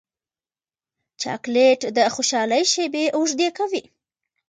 چاکلېټ 1.21 1.81
د 1.95 1.97
خوشحالۍ 2.15 2.63
شېبې 2.73 3.05
اوږدې 3.15 3.49
کوي. 3.57 3.83